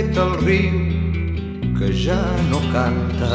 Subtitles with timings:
[0.00, 0.76] Fet al riu
[1.76, 2.16] que ja
[2.48, 3.28] no canta.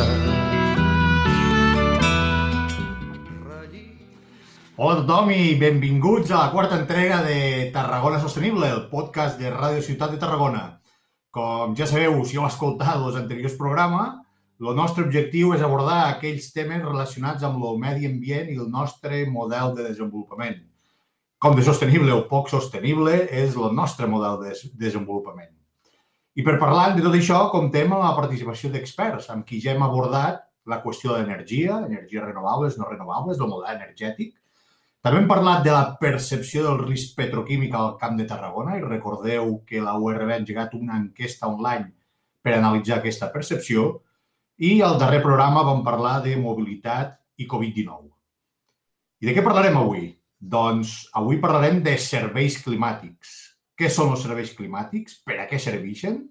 [4.75, 9.51] Hola a tothom i benvinguts a la quarta entrega de Tarragona Sostenible, el podcast de
[9.53, 10.63] Ràdio Ciutat de Tarragona.
[11.29, 14.15] Com ja sabeu, si heu escoltat els anteriors programes,
[14.63, 19.21] el nostre objectiu és abordar aquells temes relacionats amb el medi ambient i el nostre
[19.29, 20.63] model de desenvolupament.
[21.37, 25.53] Com de sostenible o poc sostenible és el nostre model de desenvolupament.
[26.35, 29.83] I per parlar de tot això, comptem amb la participació d'experts, amb qui ja hem
[29.85, 34.33] abordat la qüestió de l'energia, energies renovables, no renovables, del model energètic.
[35.05, 39.59] També hem parlat de la percepció del risc petroquímic al Camp de Tarragona i recordeu
[39.69, 41.93] que la URB ha engegat una enquesta online
[42.41, 43.85] per analitzar aquesta percepció
[44.57, 48.09] i al darrer programa vam parlar de mobilitat i Covid-19.
[49.21, 50.09] I de què parlarem avui?
[50.39, 53.44] Doncs avui parlarem de serveis climàtics.
[53.75, 55.19] Què són els serveis climàtics?
[55.27, 56.21] Per a què serveixen?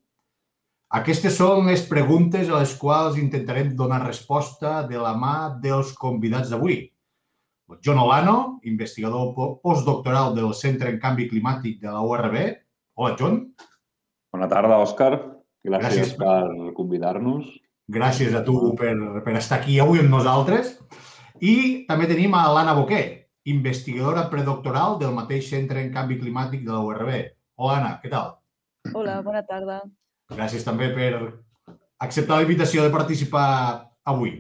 [0.95, 6.53] Aquestes són les preguntes a les quals intentarem donar resposta de la mà dels convidats
[6.53, 6.79] d'avui.
[7.83, 9.33] John Olano, investigador
[9.65, 12.37] postdoctoral del Centre en Canvi Climàtic de la URB.
[12.95, 13.41] Hola, John.
[14.33, 15.13] Bona tarda, Òscar.
[15.65, 17.49] Gràcies, Gràcies per convidar-nos.
[17.91, 20.77] Gràcies a tu per, per estar aquí avui amb nosaltres.
[21.41, 26.73] I també tenim a l'Anna Boquer, investigadora predoctoral del mateix Centre en Canvi Climàtic de
[26.73, 27.13] la URB.
[27.61, 28.33] Hola, Anna, què tal?
[28.93, 29.83] Hola, bona tarda.
[30.33, 31.13] Gràcies també per
[32.01, 33.47] acceptar la invitació de participar
[34.09, 34.39] avui.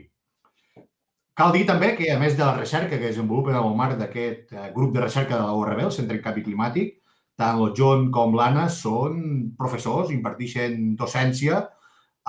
[1.34, 4.52] Cal dir també que, a més de la recerca que desenvolupen en el marc d'aquest
[4.54, 6.92] eh, grup de recerca de la URB, el Centre en Canvi Climàtic,
[7.36, 9.16] tant el John com l'Anna són
[9.58, 11.64] professors, imparteixen docència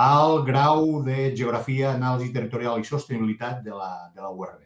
[0.02, 4.65] al grau de Geografia, Anàlisi Territorial i Sostenibilitat de la, de la URB.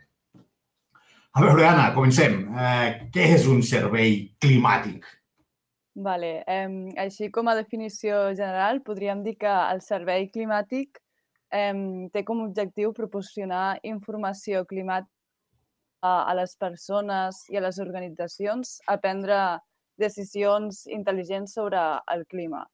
[1.39, 2.33] A veure, Anna, comencem.
[2.51, 5.05] Eh, què és un servei climàtic?
[5.95, 6.31] Vale.
[6.43, 11.71] Eh, així com a definició general, podríem dir que el servei climàtic eh,
[12.11, 15.15] té com a objectiu proporcionar informació climàtica
[16.03, 19.39] a, a les persones i a les organitzacions a prendre
[19.95, 22.65] decisions intel·ligents sobre el clima.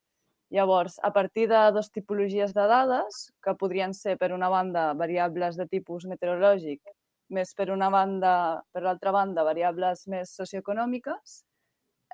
[0.50, 5.54] Llavors, a partir de dues tipologies de dades, que podrien ser, per una banda, variables
[5.54, 6.82] de tipus meteorològic,
[7.30, 11.42] més per una banda, per l'altra banda, variables més socioeconòmiques,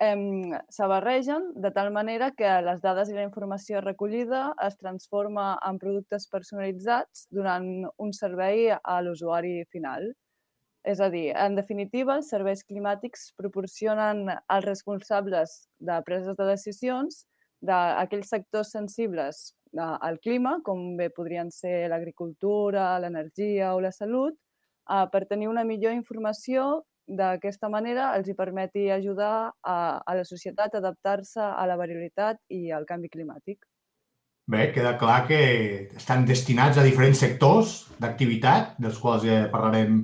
[0.02, 5.54] eh, se barregen de tal manera que les dades i la informació recollida es transforma
[5.68, 10.14] en productes personalitzats donant un servei a l'usuari final.
[10.84, 17.26] És a dir, en definitiva, els serveis climàtics proporcionen als responsables de preses de decisions
[17.62, 24.36] d'aquells sectors sensibles al clima, com bé podrien ser l'agricultura, l'energia o la salut,
[24.92, 30.24] eh, per tenir una millor informació d'aquesta manera els hi permeti ajudar a, a la
[30.28, 33.66] societat a adaptar-se a la variabilitat i al canvi climàtic.
[34.52, 35.42] Bé, queda clar que
[35.96, 40.02] estan destinats a diferents sectors d'activitat, dels quals ja parlarem,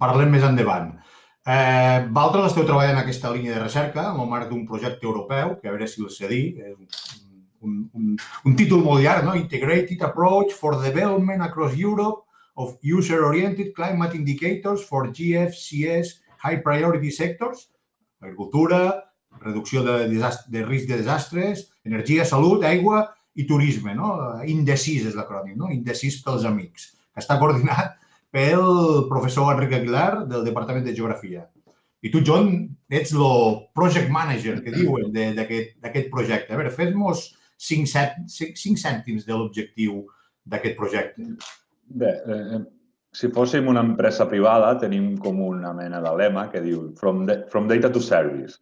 [0.00, 0.90] parlem més endavant.
[1.46, 5.54] Eh, Valtres esteu treballant en aquesta línia de recerca en el marc d'un projecte europeu,
[5.60, 6.74] que a veure si el dir, és
[7.60, 9.36] un, un, un títol molt llarg, no?
[9.38, 12.29] Integrated Approach for Development Across Europe
[12.60, 17.70] of User-Oriented Climate Indicators for GFCS High Priority Sectors,
[18.20, 18.82] agricultura,
[19.40, 24.12] reducció de, de risc de desastres, energia, salut, aigua i turisme, no?
[24.44, 25.70] Indecis és l'acrònim, no?
[25.72, 27.96] Indecis pels amics, que està coordinat
[28.34, 31.46] pel professor Enric Aguilar del Departament de Geografia.
[32.00, 32.52] I tu, John,
[32.88, 36.54] ets el project manager, que diuen, d'aquest projecte.
[36.54, 37.26] A veure, fes-nos
[37.60, 37.90] cinc,
[38.28, 40.06] cinc cèntims de l'objectiu
[40.48, 41.26] d'aquest projecte.
[41.90, 42.60] Bé, eh,
[43.12, 47.42] si fóssim una empresa privada, tenim com una mena de lema que diu from, de,
[47.50, 48.60] from data to service.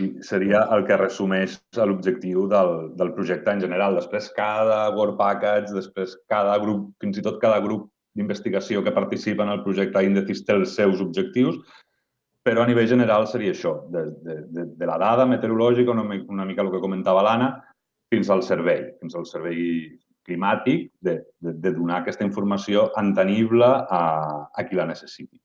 [0.00, 3.98] I seria el que resumeix l'objectiu del, del projecte en general.
[4.00, 9.44] Després, cada Work Package, després, cada grup, fins i tot cada grup d'investigació que participa
[9.44, 11.60] en el projecte Indecis té els seus objectius,
[12.42, 16.48] però a nivell general seria això, de, de, de, de la dada meteorològica, una, una
[16.48, 17.52] mica el que comentava l'Anna,
[18.12, 19.60] fins al servei, fins al servei
[20.26, 24.02] climàtic de, de, de donar aquesta informació entenible a,
[24.52, 25.40] a qui la necessiti.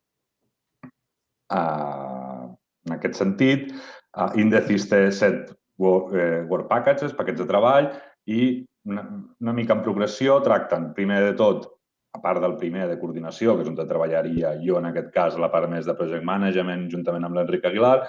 [1.48, 2.52] Uh,
[2.88, 3.72] en aquest sentit,
[4.18, 7.92] uh, Indecis té set work, eh, work packages, paquets de treball,
[8.28, 9.04] i una,
[9.44, 11.68] una mica en progressió, tracten primer de tot,
[12.16, 15.52] a part del primer de coordinació, que és on treballaria jo en aquest cas, la
[15.54, 18.08] part més de project management, juntament amb l'Enric Aguilar,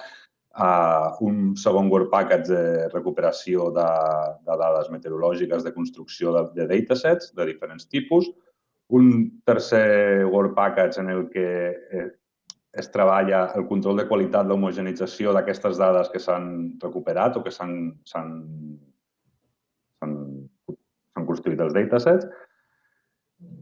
[0.57, 3.87] uh, un segon Word Package de recuperació de,
[4.45, 8.29] de dades meteorològiques de construcció de, de datasets de diferents tipus,
[8.89, 12.07] un tercer Word Package en el que eh,
[12.73, 17.73] es treballa el control de qualitat, l'homogenització d'aquestes dades que s'han recuperat o que s'han
[21.29, 22.25] construït els datasets,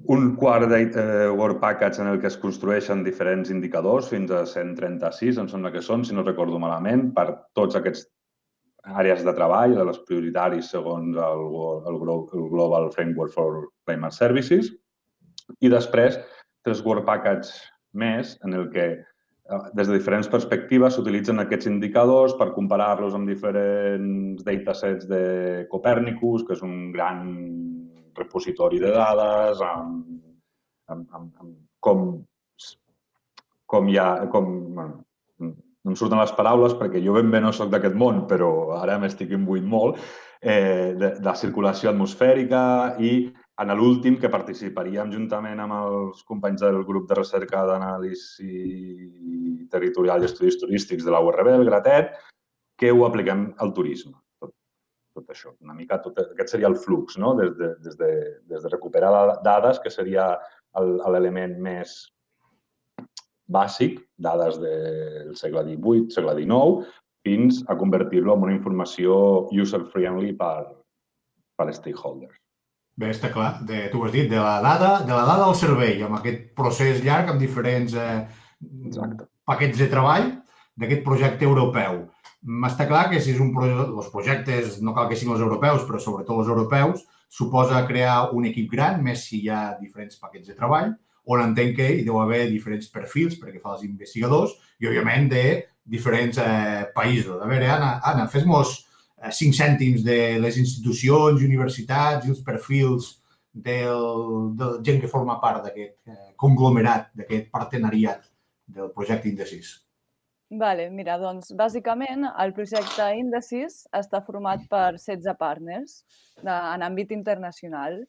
[0.07, 4.45] un quart de eh, Word Package en el que es construeixen diferents indicadors, fins a
[4.47, 7.27] 136, em sembla que són, si no recordo malament, per
[7.57, 8.05] tots aquests
[8.87, 11.43] àrees de treball, de les prioritaris segons el,
[11.91, 14.71] el, el Global Framework for Climate Services.
[15.59, 16.15] I després,
[16.63, 17.51] tres Word Package
[17.91, 23.27] més en el que eh, des de diferents perspectives s'utilitzen aquests indicadors per comparar-los amb
[23.27, 27.27] diferents datasets de Copernicus, que és un gran
[28.17, 30.05] repositori de dades, amb,
[30.93, 32.07] amb, amb, amb com,
[33.65, 34.09] com hi ha...
[34.33, 35.03] Com, bueno,
[35.87, 38.97] no em surten les paraules perquè jo ben bé no sóc d'aquest món, però ara
[38.99, 40.01] m'estic imbuint molt,
[40.41, 42.61] eh, de, de la circulació atmosfèrica
[42.99, 43.11] i
[43.63, 50.29] en l'últim, que participaríem juntament amb els companys del grup de recerca d'anàlisi territorial i
[50.29, 52.13] estudis turístics de la URB, el GRATET,
[52.77, 54.13] que ho apliquem al turisme.
[55.17, 57.31] Tot, això, una mica, tot, aquest seria el flux, no?
[57.39, 58.11] des, de, des, de,
[58.51, 59.09] des de recuperar
[59.41, 60.35] dades, que seria
[60.77, 61.95] l'element més
[63.49, 66.85] bàsic, dades del segle XVIII, segle XIX,
[67.25, 69.15] fins a convertir-lo en una informació
[69.51, 70.67] user-friendly per,
[71.57, 72.37] per stakeholders.
[72.97, 73.59] Bé, està clar.
[73.69, 77.03] De, tu has dit, de la dada, de la dada al servei, amb aquest procés
[77.05, 78.21] llarg, amb diferents eh,
[78.89, 79.27] Exacte.
[79.45, 80.31] paquets de treball
[80.77, 82.05] d'aquest projecte europeu.
[82.67, 85.85] Està clar que si és un projecte, els projectes, no cal que siguin els europeus,
[85.87, 90.47] però sobretot els europeus, suposa crear un equip gran, més si hi ha diferents paquets
[90.47, 90.93] de treball,
[91.27, 95.43] on entenc que hi deu haver diferents perfils perquè fa els investigadors i, òbviament, de
[95.83, 97.41] diferents eh, països.
[97.41, 98.77] A veure, Anna, Anna fes-nos
[99.17, 103.17] 5 eh, cèntims de les institucions universitats i els perfils
[103.51, 108.23] del, de gent que forma part d'aquest eh, conglomerat, d'aquest partenariat
[108.67, 109.73] del projecte Indecis.
[110.49, 115.97] Vale, mira, doncs, bàsicament, el projecte Indices està format per 16 partners
[116.39, 117.99] de, en àmbit internacional.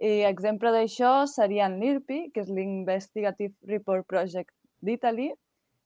[0.00, 5.28] I exemple d'això serien l'IRPI, que és l'Investigative Report Project d'Italy,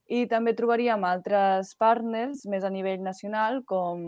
[0.07, 3.99] i també trobaríem altres partners més a nivell nacional, com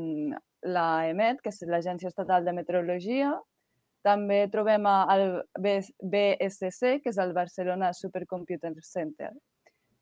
[0.63, 3.35] la EMET, que és l'Agència Estatal de Meteorologia.
[4.07, 5.27] També trobem el
[5.59, 9.33] BSC, que és el Barcelona Supercomputer Center.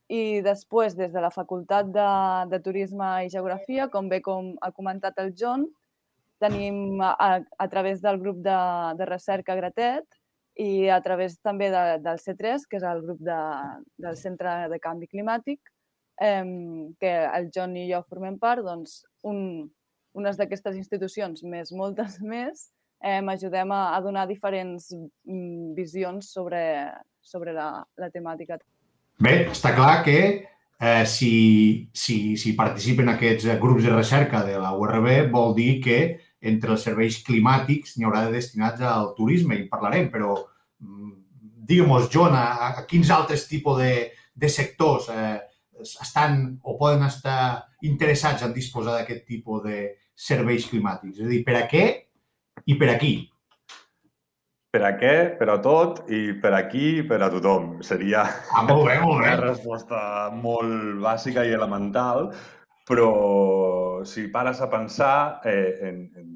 [0.08, 2.12] I després, des de la Facultat de,
[2.52, 5.66] de Turisme i Geografia, com bé com ha comentat el John,
[6.40, 8.60] tenim a, a través del grup de,
[9.00, 10.06] de recerca Gratet
[10.58, 13.40] i a través també de, del C3, que és el grup de,
[14.06, 15.60] del Centre de Canvi Climàtic,
[16.22, 16.46] eh,
[17.02, 19.68] que el John i jo formem part, doncs un,
[20.18, 22.70] unes d'aquestes institucions, més moltes més,
[23.04, 26.64] eh, ajudem a, a donar diferents mm, visions sobre,
[27.22, 28.58] sobre la, la temàtica.
[29.24, 30.20] Bé, està clar que
[30.80, 31.32] eh, si,
[31.94, 36.00] si, si participen aquests grups de recerca de la URB vol dir que
[36.42, 41.14] entre els serveis climàtics n'hi haurà de destinats al turisme i parlarem, però mm,
[41.68, 43.94] digue'm-nos, John, a, a quins altres tipus de,
[44.38, 45.38] de sectors eh,
[45.82, 49.82] estan o poden estar interessats en disposar d'aquest tipus de,
[50.18, 51.22] serveis climàtics?
[51.22, 51.86] És a dir, per a què
[52.66, 53.14] i per a qui?
[54.78, 57.80] Per a què, per a tot i per a qui per a tothom.
[57.82, 59.32] Seria ah, molt bé, molt bé.
[59.32, 60.00] una resposta
[60.38, 62.28] molt bàsica i elemental,
[62.86, 63.08] però
[64.06, 66.28] si pares a pensar, eh, en, en,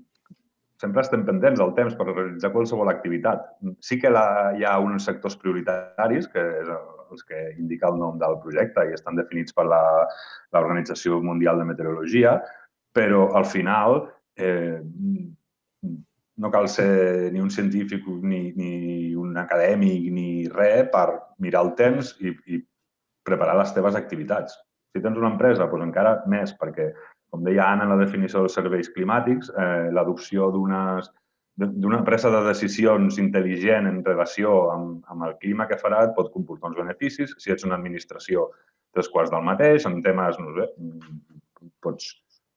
[0.81, 3.45] sempre estem pendents del temps per realitzar qualsevol activitat.
[3.77, 4.25] Sí que la,
[4.57, 8.97] hi ha uns sectors prioritaris, que és els que indica el nom del projecte i
[8.97, 12.39] estan definits per l'Organització Mundial de Meteorologia,
[12.97, 13.99] però al final
[14.33, 14.81] eh,
[16.41, 21.07] no cal ser ni un científic ni, ni un acadèmic ni res per
[21.43, 22.61] mirar el temps i, i
[23.27, 24.57] preparar les teves activitats.
[24.91, 26.89] Si tens una empresa, doncs encara més, perquè,
[27.31, 33.21] com deia Anna en la definició dels serveis climàtics, eh, l'adopció d'una presa de decisions
[33.21, 37.37] intel·ligent en relació amb, amb el clima que farà et pot comportar uns beneficis.
[37.37, 38.49] Si ets una administració,
[38.97, 40.67] tres quarts del mateix, en temes, no sé,
[41.85, 42.09] pots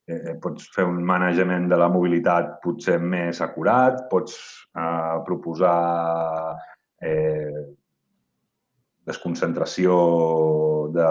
[0.08, 4.36] eh, pots fer un manejament de la mobilitat potser més acurat, pots
[4.76, 5.78] eh, proposar
[7.02, 7.64] eh,
[9.04, 9.94] desconcentració
[10.94, 11.08] de,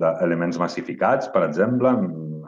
[0.00, 1.92] d'elements massificats, per exemple,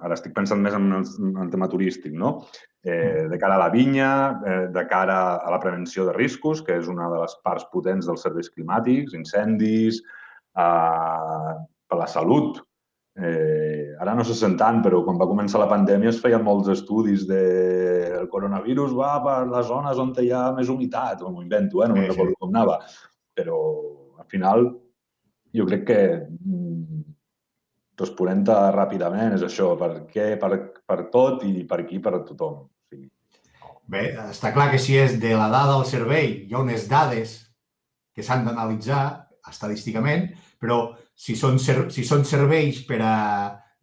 [0.03, 2.35] ara estic pensant més en el, en el tema turístic, no?
[2.83, 4.11] Eh, de cara a la vinya,
[4.43, 8.09] eh, de cara a la prevenció de riscos, que és una de les parts potents
[8.09, 10.01] dels serveis climàtics, incendis,
[10.57, 11.53] eh,
[11.87, 12.63] per la salut.
[13.13, 16.71] Eh, ara no se sent tant, però quan va començar la pandèmia es feien molts
[16.73, 17.43] estudis de
[18.23, 21.89] el coronavirus va per les zones on hi ha més humitat, o m'ho invento, eh?
[21.91, 22.79] no me'n recordo com anava.
[23.37, 23.59] Però
[24.21, 24.65] al final
[25.53, 27.03] jo crec que mm,
[28.01, 30.53] responent-te ràpidament és això, per què, per,
[30.89, 32.63] per tot i per aquí, per tothom.
[32.89, 33.05] Sí.
[33.93, 37.37] Bé, està clar que si és de la dada del servei, hi ha unes dades
[38.17, 39.05] que s'han d'analitzar
[39.49, 40.31] estadísticament,
[40.63, 43.15] però si són, si són serveis per a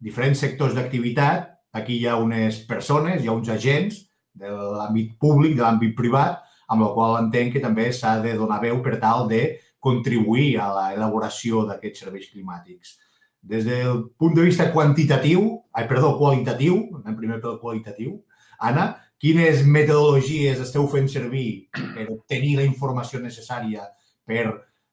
[0.00, 4.00] diferents sectors d'activitat, aquí hi ha unes persones, hi ha uns agents
[4.34, 8.60] de l'àmbit públic, de l'àmbit privat, amb la qual entenc que també s'ha de donar
[8.62, 9.42] veu per tal de
[9.80, 12.96] contribuir a l'elaboració d'aquests serveis climàtics.
[13.40, 18.18] Des del punt de vista quantitatiu, ai, perdó, qualitatiu, anem primer pel qualitatiu,
[18.60, 23.86] Anna, quines metodologies esteu fent servir per obtenir la informació necessària
[24.28, 24.44] per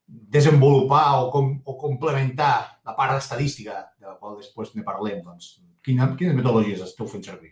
[0.08, 5.58] desenvolupar o, com, o complementar la part estadística, de la qual després ne parlem, doncs,
[5.84, 7.52] quina, quines metodologies esteu fent servir?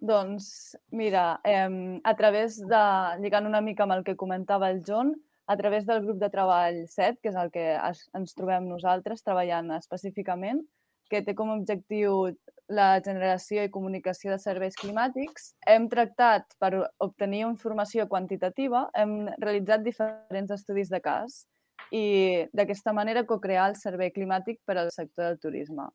[0.00, 2.84] Doncs, mira, eh, a través de,
[3.20, 5.12] lligant una mica amb el que comentava el John,
[5.50, 7.66] a través del grup de treball 7, que és el que
[8.14, 10.62] ens trobem nosaltres treballant específicament,
[11.10, 12.30] que té com a objectiu
[12.70, 15.56] la generació i comunicació de serveis climàtics.
[15.66, 16.70] Hem tractat, per
[17.02, 21.42] obtenir informació quantitativa, hem realitzat diferents estudis de cas
[21.90, 25.88] i d'aquesta manera co-crear el servei climàtic per al sector del turisme.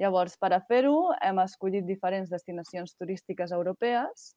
[0.00, 4.30] Llavors, per a fer-ho, hem escollit diferents destinacions turístiques europees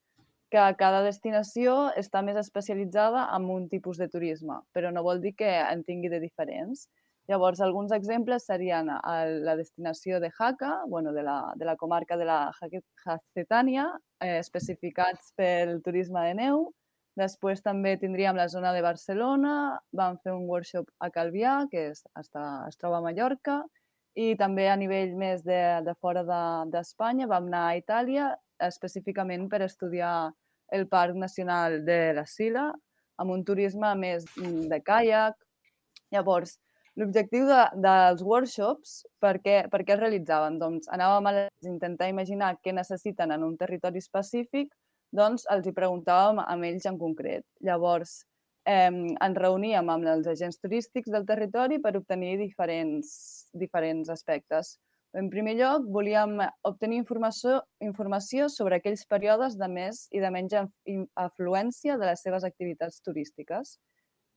[0.53, 5.33] que cada destinació està més especialitzada en un tipus de turisme, però no vol dir
[5.39, 6.85] que en tingui de diferents.
[7.31, 12.27] Llavors, alguns exemples serien la destinació de Jaca, bueno, de, la, de la comarca de
[12.27, 13.87] la Jacetània,
[14.19, 16.67] eh, especificats pel turisme de neu.
[17.19, 22.01] Després també tindríem la zona de Barcelona, vam fer un workshop a Calvià, que és,
[22.17, 23.59] està, es troba a Mallorca,
[24.17, 26.23] i també a nivell més de, de fora
[26.69, 28.31] d'Espanya de, vam anar a Itàlia
[28.67, 30.31] específicament per estudiar
[30.73, 32.67] el Parc Nacional de la Sila,
[33.21, 35.37] amb un turisme més mm, de caiac.
[36.13, 36.57] Llavors,
[36.97, 40.57] l'objectiu de, dels workshops, per què, per què es realitzaven?
[40.61, 41.33] Doncs anàvem a
[41.69, 44.73] intentar imaginar què necessiten en un territori específic,
[45.13, 47.45] doncs els hi preguntàvem a ells en concret.
[47.61, 48.23] Llavors,
[48.65, 53.13] eh, ens reuníem amb els agents turístics del territori per obtenir diferents,
[53.53, 54.77] diferents aspectes.
[55.13, 60.55] En primer lloc, volíem obtenir informació, informació sobre aquells períodes de més i de menys
[61.21, 63.77] afluència de les seves activitats turístiques.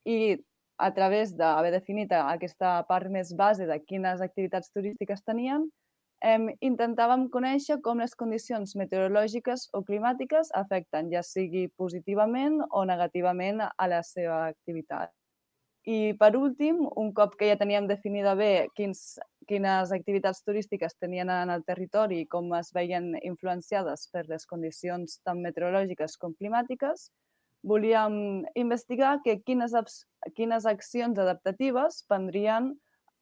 [0.04, 0.37] I
[0.76, 5.64] a través d'haver definit aquesta part més base de quines activitats turístiques tenien,
[6.26, 13.62] eh, intentàvem conèixer com les condicions meteorològiques o climàtiques afecten, ja sigui positivament o negativament,
[13.66, 15.14] a la seva activitat.
[15.87, 21.30] I, per últim, un cop que ja teníem definida bé quins quines activitats turístiques tenien
[21.30, 27.11] en el territori i com es veien influenciades per les condicions tant meteorològiques com climàtiques,
[27.66, 29.75] volíem investigar que quines,
[30.35, 32.75] quines accions adaptatives prendrien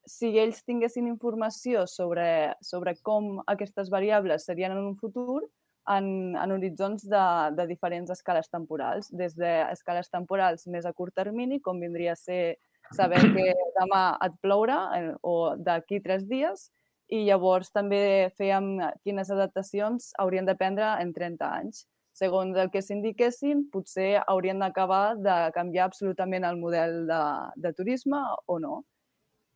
[0.06, 5.42] si ells tinguessin informació sobre, sobre com aquestes variables serien en un futur
[5.88, 7.24] en, en horitzons de,
[7.56, 12.56] de diferents escales temporals, des d'escales temporals més a curt termini, com vindria a ser
[12.92, 16.68] saber que demà et plourà eh, o d'aquí tres dies
[17.12, 21.84] i llavors també fèiem quines adaptacions haurien de prendre en 30 anys.
[22.14, 27.22] Segons el que s'indiquessin, potser haurien d'acabar de canviar absolutament el model de,
[27.56, 28.84] de turisme o no.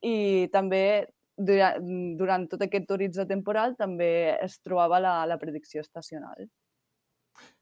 [0.06, 0.82] I també
[1.38, 6.48] durant, tot aquest horitzó temporal també es trobava la, la predicció estacional.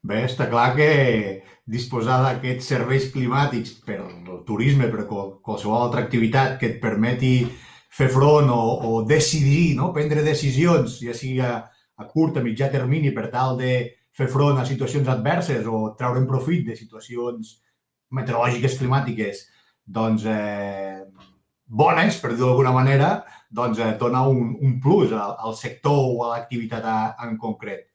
[0.01, 0.89] Bé, està clar que
[1.69, 7.45] disposar d'aquests serveis climàtics per el turisme, per qualsevol altra activitat que et permeti
[7.93, 9.91] fer front o, o decidir, no?
[9.93, 13.75] prendre decisions, ja sigui a, a curt, a mitjà termini, per tal de
[14.17, 17.57] fer front a situacions adverses o treure'n profit de situacions
[18.17, 19.43] meteorològiques, climàtiques,
[19.85, 21.03] doncs, eh,
[21.67, 23.11] bones, per dir-ho d'alguna manera,
[23.49, 26.87] doncs eh, dona un, un plus al, al sector o a l'activitat
[27.23, 27.87] en concret.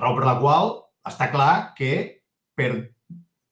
[0.00, 0.74] Raó per la qual
[1.06, 1.92] està clar que
[2.56, 2.72] per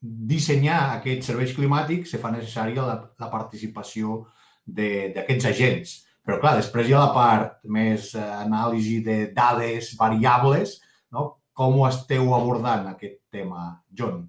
[0.00, 4.24] dissenyar aquests serveis climàtics se fa necessària la, la participació
[4.66, 5.96] d'aquests agents.
[6.28, 10.76] Però, clar, després hi ha la part més eh, anàlisi de dades variables.
[11.14, 11.38] No?
[11.56, 14.26] Com ho esteu abordant, aquest tema, John?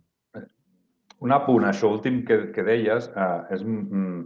[1.20, 4.22] Un apunt, això últim que, que deies, eh, és, mm,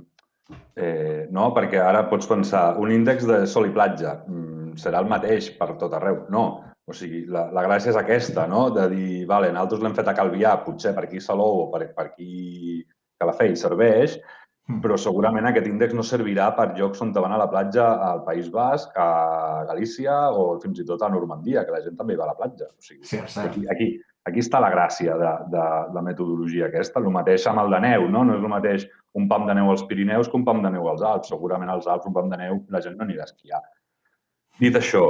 [0.76, 5.10] Eh, no, perquè ara pots pensar, un índex de sol i platja mm, serà el
[5.12, 6.24] mateix per tot arreu.
[6.34, 6.44] No,
[6.84, 8.68] o sigui, la, la gràcia és aquesta, no?
[8.76, 12.10] de dir, vale, nosaltres l'hem fet a Calvià, potser per aquí Salou o per, per
[12.10, 12.82] aquí
[13.22, 14.18] Calafell serveix,
[14.68, 14.82] mm.
[14.84, 18.26] però segurament aquest índex no servirà per llocs on te van a la platja al
[18.28, 22.28] País Basc, a Galícia o fins i tot a Normandia, que la gent també va
[22.28, 22.68] a la platja.
[22.68, 23.94] O sigui, Sí, aquí, aquí,
[24.30, 25.66] aquí està la gràcia de, de
[25.96, 27.02] la metodologia aquesta.
[27.02, 28.24] El mateix amb el de neu, no?
[28.28, 28.88] No és el mateix
[29.20, 31.32] un pam de neu als Pirineus que un pam de neu als Alps.
[31.34, 33.62] Segurament als Alps un pam de neu la gent no anirà a esquiar.
[34.62, 35.04] Dit això,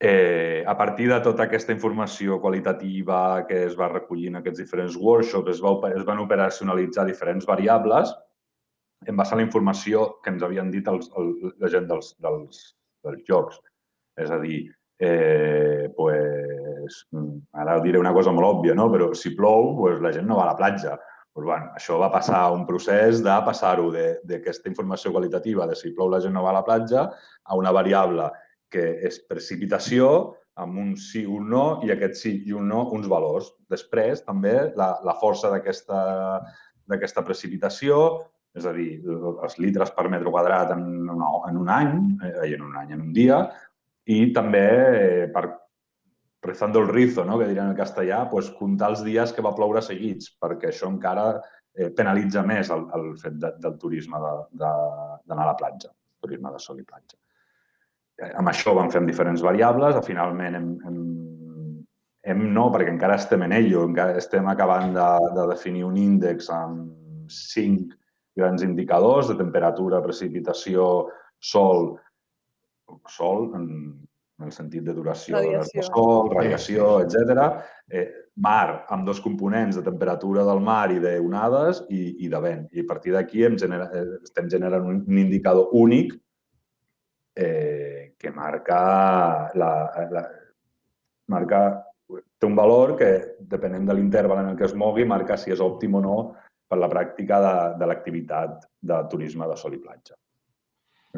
[0.00, 4.96] eh, a partir de tota aquesta informació qualitativa que es va recollir en aquests diferents
[4.96, 8.14] workshops, es, va, es van operacionalitzar diferents variables
[9.06, 12.62] en base a la informació que ens havien dit els, el, la gent dels, dels,
[13.04, 13.60] dels jocs.
[14.18, 14.64] És a dir,
[14.98, 16.67] eh, pues,
[17.12, 18.88] mm, ara diré una cosa molt òbvia, no?
[18.92, 20.96] però si plou, pues, la gent no va a la platja.
[21.32, 26.10] Pues, bueno, això va passar un procés de passar-ho d'aquesta informació qualitativa de si plou
[26.10, 27.08] la gent no va a la platja
[27.44, 28.30] a una variable
[28.68, 30.08] que és precipitació
[30.58, 33.52] amb un sí o un no i aquest sí i un no uns valors.
[33.70, 36.00] Després, també, la, la força d'aquesta
[36.88, 38.00] d'aquesta precipitació,
[38.56, 42.64] és a dir, els litres per metre quadrat en, una, en un any, eh, en
[42.64, 43.42] un any, en un dia,
[44.08, 45.44] i també eh, per
[46.48, 47.38] rezando el rizo, no?
[47.38, 51.28] que diran en castellà, pues, comptar els dies que va ploure seguits, perquè això encara
[51.36, 55.92] eh, penalitza més el, el fet de, del turisme d'anar a la platja,
[56.24, 57.18] turisme de sol i platja.
[58.18, 60.98] Eh, amb això vam fer diferents variables, finalment hem, hem,
[62.32, 66.50] hem no, perquè encara estem en ello, encara estem acabant de, de definir un índex
[66.54, 67.94] amb cinc
[68.38, 71.92] grans indicadors de temperatura, precipitació, sol,
[73.10, 73.66] sol en,
[74.38, 75.84] en el sentit de duració d'hores de Radiació.
[75.88, 77.40] sol, radiació, etc.
[77.90, 82.68] Eh, mar, amb dos components de temperatura del mar i d'onades i, i de vent.
[82.72, 86.14] I a partir d'aquí genera, eh, estem generant un, un indicador únic
[87.34, 89.72] eh, que marca la,
[90.10, 90.24] la,
[91.28, 91.84] marca
[92.38, 95.60] té un valor que, depenent de l'interval en el que es mogui, marca si és
[95.60, 96.16] òptim o no
[96.68, 100.14] per la pràctica de, de l'activitat de turisme de sol i platja.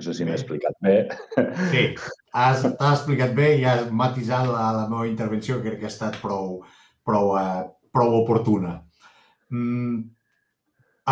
[0.01, 0.95] No sé si m'he explicat bé.
[1.69, 1.83] Sí,
[2.33, 5.93] has, t'has explicat bé i has matisat la, la meva intervenció, que crec que ha
[5.93, 6.63] estat prou,
[7.05, 8.79] prou, eh, prou oportuna.
[9.53, 9.99] Mm,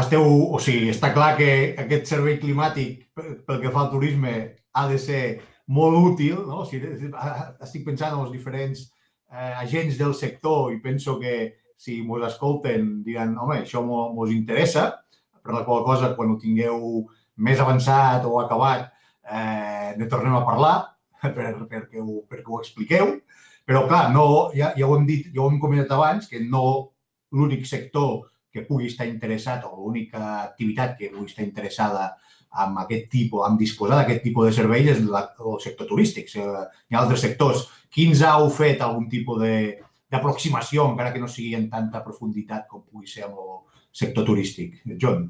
[0.01, 1.51] esteu, o sigui, està clar que
[1.85, 4.35] aquest servei climàtic, pel que fa al turisme,
[4.73, 5.23] ha de ser
[5.75, 6.63] molt útil, no?
[6.63, 6.95] O sigui,
[7.61, 11.35] estic pensant en els diferents eh, agents del sector i penso que
[11.77, 14.95] si mos escolten diran, home, això mo- mos interessa,
[15.45, 17.05] per la qual cosa, quan ho tingueu
[17.39, 18.89] més avançat o acabat,
[19.31, 20.77] eh, ne tornem a parlar
[21.23, 23.17] per, perquè, ho, perquè ho expliqueu.
[23.69, 26.65] Però, clar, no, ja, ja ho hem dit, ja ho hem comentat abans, que no
[27.37, 32.15] l'únic sector que pugui estar interessat o l'única activitat que pugui estar interessada
[32.65, 36.31] amb aquest tipus, amb disposar d'aquest tipus de serveis és la, el sector turístic.
[36.33, 37.67] Hi ha altres sectors.
[37.93, 39.77] Quins heu fet algun tipus de-
[40.09, 43.59] d'aproximació, encara que no sigui en tanta profunditat com pugui ser amb el
[43.93, 44.81] sector turístic?
[44.97, 45.27] John?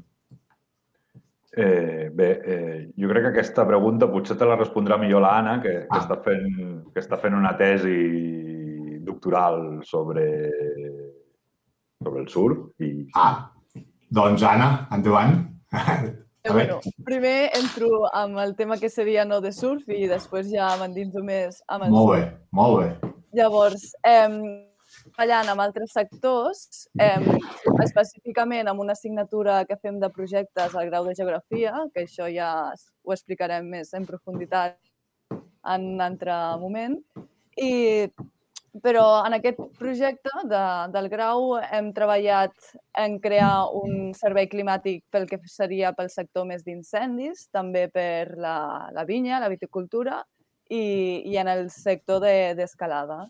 [1.57, 5.71] Eh, bé, eh, jo crec que aquesta pregunta potser te la respondrà millor l'Anna, que,
[5.81, 5.99] que, Ah.
[6.03, 10.51] està fent, que està fent una tesi doctoral sobre,
[12.03, 12.59] sobre el surf.
[12.79, 13.51] I, Ah,
[14.09, 15.45] doncs Anna, endavant.
[16.41, 16.71] Eh, A veure.
[16.79, 21.19] bueno, primer entro amb el tema que seria no de surf i després ja m'endinso
[21.21, 22.21] més amb el Molt surf.
[22.21, 23.09] bé, molt bé.
[23.35, 24.68] Llavors, eh,
[25.19, 27.19] treballant amb altres sectors, eh,
[27.83, 32.71] específicament amb una assignatura que fem de projectes al grau de Geografia, que això ja
[33.03, 34.77] ho explicarem més en profunditat
[35.67, 36.95] en un altre moment.
[37.59, 38.07] I,
[38.79, 40.61] però en aquest projecte de,
[40.93, 42.55] del grau hem treballat
[42.95, 48.87] en crear un servei climàtic pel que seria pel sector més d'incendis, també per la,
[48.95, 50.21] la vinya, la viticultura
[50.69, 53.25] i, i en el sector de- d'escalada.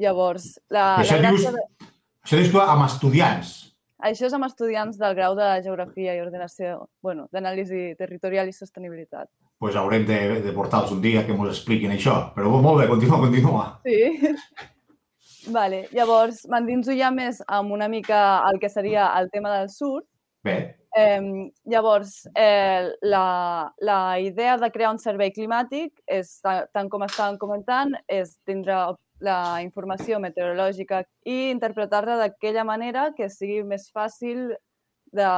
[0.00, 1.64] Llavors, la, això la dius- de...
[2.24, 3.50] Això dius que amb estudiants.
[4.00, 9.28] Això és amb estudiants del grau de Geografia i Ordenació, bueno, d'anàlisi territorial i sostenibilitat.
[9.60, 12.32] pues haurem de, de portar-los un dia que ens expliquin això.
[12.34, 13.64] Però molt bé, continua, continua.
[13.84, 14.32] Sí.
[15.52, 15.82] vale.
[15.92, 20.06] Llavors, m'endinso ja més amb una mica el que seria el tema del surf.
[20.44, 21.20] Bé, Eh,
[21.70, 27.36] llavors, eh, la, la idea de crear un servei climàtic és, ta- tant com estàvem
[27.38, 28.74] comentant, és tindre
[29.20, 34.50] la informació meteorològica i interpretar-la d'aquella manera que sigui més fàcil
[35.12, 35.30] de,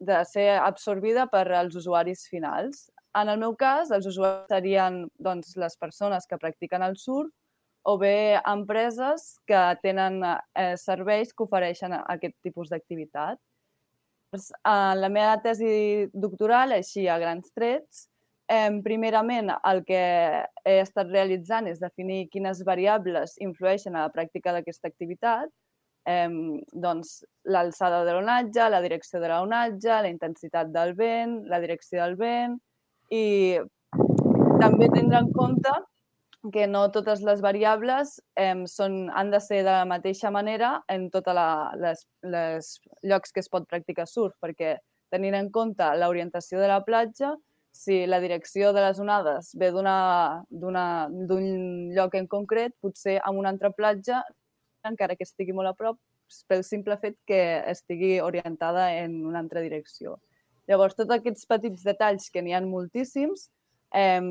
[0.00, 2.88] de ser absorbida per als usuaris finals.
[3.14, 7.32] En el meu cas, els usuaris serien doncs, les persones que practiquen el surf
[7.84, 13.38] o bé empreses que tenen eh, serveis que ofereixen aquest tipus d'activitat.
[14.34, 18.08] en la meva tesi doctoral, així a grans trets,
[18.48, 20.00] eh, primerament el que
[20.64, 25.50] he estat realitzant és definir quines variables influeixen a la pràctica d'aquesta activitat,
[26.06, 26.28] eh,
[26.72, 32.16] doncs l'alçada de l'onatge, la direcció de l'onatge, la intensitat del vent, la direcció del
[32.20, 32.58] vent
[33.10, 33.58] i
[34.60, 35.72] també tindre en compte
[36.52, 41.08] que no totes les variables eh, són, han de ser de la mateixa manera en
[41.12, 41.32] tots
[41.80, 44.76] les, les llocs que es pot practicar surf, perquè
[45.14, 47.32] tenint en compte l'orientació de la platja,
[47.74, 51.46] si la direcció de les onades ve d'un
[51.96, 54.22] lloc en concret, potser amb una altra platja,
[54.86, 55.98] encara que estigui molt a prop,
[56.48, 60.20] pel simple fet que estigui orientada en una altra direcció.
[60.70, 63.48] Llavors, tots aquests petits detalls, que n'hi ha moltíssims,
[63.92, 64.22] eh,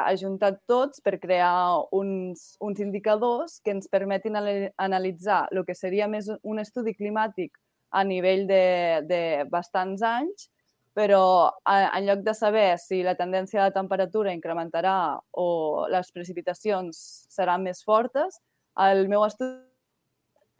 [0.00, 6.30] ajuntat tots per crear uns, uns indicadors que ens permetin analitzar el que seria més
[6.42, 7.52] un estudi climàtic
[7.90, 8.64] a nivell de,
[9.04, 10.48] de bastants anys,
[10.94, 16.98] però en lloc de saber si la tendència de temperatura incrementarà o les precipitacions
[17.30, 18.40] seran més fortes,
[18.80, 19.60] el meu estudi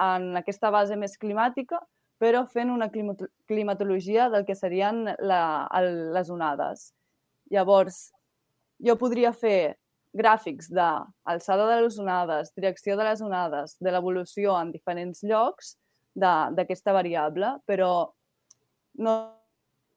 [0.01, 1.81] en aquesta base més climàtica,
[2.21, 5.43] però fent una climatologia del que serien la,
[5.77, 6.91] el, les onades.
[7.51, 8.11] Llavors,
[8.81, 9.77] jo podria fer
[10.17, 15.77] gràfics d'alçada de les onades, direcció de les onades, de l'evolució en diferents llocs
[16.15, 18.11] d'aquesta variable, però
[18.99, 19.15] no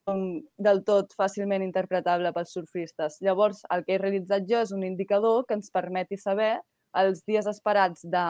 [0.05, 3.19] del tot fàcilment interpretable pels surfistes.
[3.23, 6.57] Llavors, el que he realitzat jo és un indicador que ens permeti saber
[6.99, 8.27] els dies esperats de,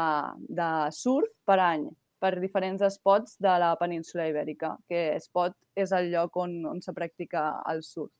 [0.47, 1.89] de surf per any
[2.23, 6.93] per diferents spots de la península ibèrica, que spot és el lloc on, on se
[6.95, 8.13] practica el surf.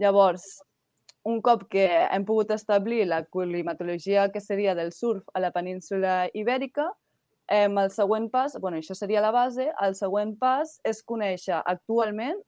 [0.00, 0.46] Llavors,
[1.28, 6.30] un cop que hem pogut establir la climatologia que seria del surf a la península
[6.32, 6.88] ibèrica,
[7.48, 12.38] eh, el següent pas, bueno, això seria la base, el següent pas és conèixer actualment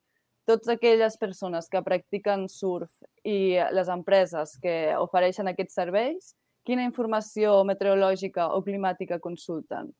[0.48, 2.88] totes aquelles persones que practiquen surf
[3.22, 6.32] i les empreses que ofereixen aquests serveis,
[6.64, 9.92] quina informació meteorològica o climàtica consulten,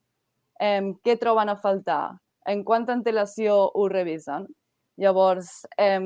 [0.61, 2.17] eh, què troben a faltar,
[2.49, 4.47] en quanta antelació ho revisen.
[4.97, 6.01] Llavors, eh,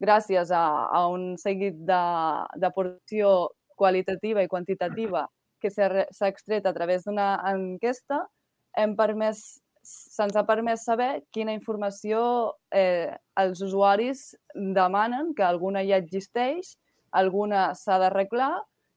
[0.00, 5.26] gràcies a, a un seguit d'aportació qualitativa i quantitativa
[5.62, 8.24] que s'ha extret a través d'una enquesta,
[8.76, 12.20] hem permès se'ns ha permès saber quina informació
[12.70, 16.76] eh, els usuaris demanen, que alguna ja existeix,
[17.10, 18.52] alguna s'ha d'arreglar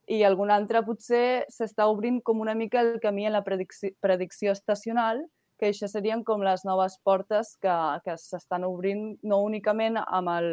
[0.06, 4.54] i alguna altra potser s'està obrint com una mica el camí en la predicció, predicció
[4.54, 5.24] estacional,
[5.58, 10.50] que això serien com les noves portes que, que s'estan obrint no únicament amb el,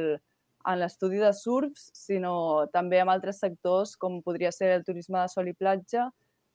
[0.66, 5.32] en l'estudi de surfs, sinó també en altres sectors, com podria ser el turisme de
[5.32, 6.08] sol i platja,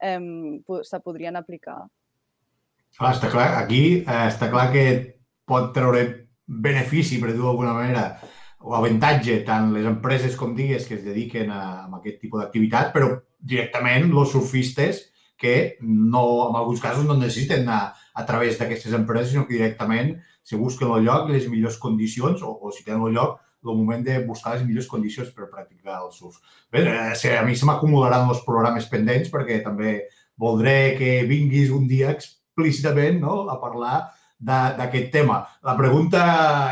[0.02, 0.18] eh,
[0.82, 1.82] se podrien aplicar.
[2.98, 4.84] Ah, està clar, aquí eh, està clar que
[5.48, 6.04] pot treure
[6.48, 8.06] benefici, per dir-ho d'alguna manera,
[8.64, 12.90] o avantatge tant les empreses com digues que es dediquen a, a aquest tipus d'activitat,
[12.94, 15.04] però directament els surfistes
[15.38, 20.16] que no, en alguns casos no necessiten anar a través d'aquestes empreses, sinó que directament
[20.42, 24.04] se busquen el lloc les millors condicions, o, o si tenen el lloc, el moment
[24.04, 26.38] de buscar les millors condicions per practicar el surf.
[26.72, 30.02] Bé, eh, a mi se m'acumularan els programes pendents perquè també
[30.38, 34.06] voldré que vinguis un dia explícitament no, a parlar
[34.38, 35.42] d'aquest tema.
[35.66, 36.22] La pregunta,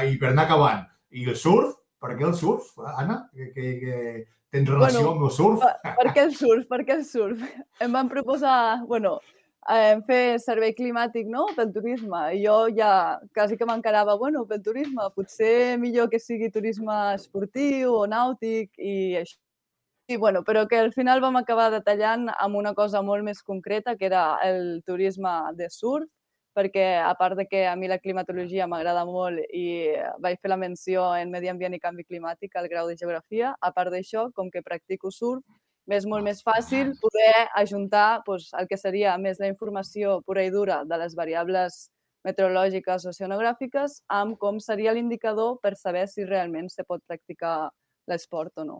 [0.07, 1.75] i per anar acabant, i el surf?
[1.99, 3.25] Per què el surf, Anna?
[3.35, 3.97] Que, que, que
[4.53, 5.65] tens relació bueno, amb el surf?
[5.65, 6.69] Per, per què el surf?
[6.71, 7.43] Per què el surf?
[7.83, 9.17] Em van proposar, bueno,
[9.71, 11.47] eh, fer servei climàtic no?
[11.57, 12.21] pel turisme.
[12.37, 12.91] I jo ja
[13.35, 18.97] quasi que m'encarava, bueno, pel turisme, potser millor que sigui turisme esportiu o nàutic i
[19.23, 19.41] això.
[20.09, 23.97] I, bueno, però que al final vam acabar detallant amb una cosa molt més concreta,
[23.99, 26.07] que era el turisme de surf,
[26.55, 29.67] perquè a part de que a mi la climatologia m'agrada molt i
[30.23, 33.73] vaig fer la menció en Medi Ambient i Canvi Climàtic al grau de Geografia, a
[33.75, 35.43] part d'això, com que practico surf,
[35.95, 40.51] és molt més fàcil poder ajuntar doncs, el que seria més la informació pura i
[40.51, 41.87] dura de les variables
[42.27, 47.71] meteorològiques o oceanogràfiques amb com seria l'indicador per saber si realment se pot practicar
[48.11, 48.79] l'esport o no.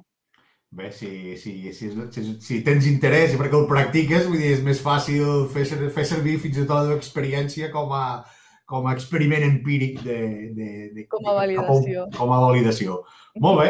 [0.77, 4.65] Bé, si, si, si, si, si tens interès i perquè el practiques, vull dir, és
[4.67, 5.63] més fàcil fer,
[5.95, 8.25] fer servir fins i tot la teva experiència com a,
[8.67, 10.19] com a experiment empíric de,
[10.59, 12.09] de, de, com a validació.
[12.11, 12.99] Com, com a validació.
[13.47, 13.69] Molt bé,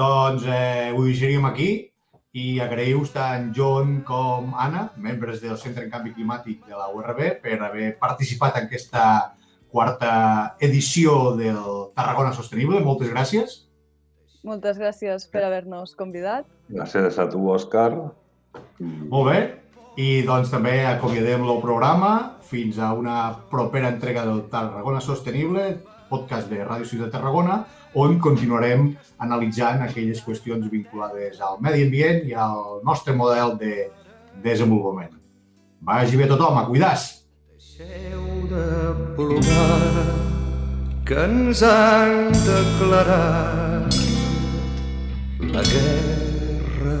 [0.00, 1.70] doncs eh, ho deixaríem aquí
[2.32, 7.40] i agraïu tant John com Anna, membres del Centre en Canvi Climàtic de la URB,
[7.42, 9.04] per haver participat en aquesta
[9.70, 12.82] quarta edició del Tarragona Sostenible.
[12.86, 13.56] Moltes gràcies.
[14.46, 16.46] Moltes gràcies per haver-nos convidat.
[16.70, 17.90] Gràcies a tu, Òscar.
[18.80, 19.40] Molt bé.
[20.00, 22.12] I doncs també acomiadem el programa
[22.46, 23.18] fins a una
[23.50, 27.64] propera entrega del Tarragona Sostenible, podcast de Ràdio Ciutat de Tarragona,
[27.94, 33.88] on continuarem analitzant aquelles qüestions vinculades al medi ambient i al nostre model de
[34.42, 35.16] desenvolupament.
[35.80, 37.24] Vagi bé tothom, a cuidar-se!
[37.56, 38.66] Deixeu de
[39.16, 40.30] plorar
[41.08, 43.96] que ens han declarat
[45.40, 47.00] la guerra.